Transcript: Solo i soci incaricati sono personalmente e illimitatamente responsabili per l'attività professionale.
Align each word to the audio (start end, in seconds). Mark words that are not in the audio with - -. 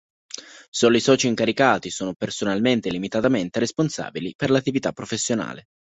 Solo 0.71 0.97
i 0.97 0.99
soci 0.99 1.27
incaricati 1.27 1.91
sono 1.91 2.15
personalmente 2.15 2.87
e 2.87 2.89
illimitatamente 2.91 3.59
responsabili 3.59 4.33
per 4.35 4.49
l'attività 4.49 4.91
professionale. 4.91 5.65